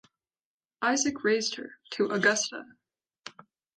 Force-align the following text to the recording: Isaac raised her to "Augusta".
Isaac 0.81 1.23
raised 1.23 1.57
her 1.57 1.73
to 1.91 2.07
"Augusta". 2.09 2.63